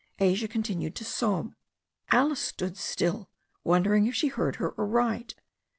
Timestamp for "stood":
2.41-2.75